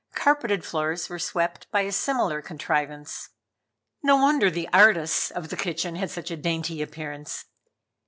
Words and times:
Carpeted 0.15 0.65
floors 0.65 1.09
were 1.09 1.19
swept 1.19 1.69
by 1.69 1.81
a 1.81 1.91
similar 1.91 2.41
contrivance. 2.41 3.29
No 4.01 4.15
wonder 4.15 4.49
the 4.49 4.67
"artists" 4.73 5.29
of 5.29 5.49
the 5.49 5.55
kitchen 5.55 5.95
had 5.95 6.09
such 6.09 6.31
a 6.31 6.35
dainty 6.37 6.81
appearance. 6.81 7.45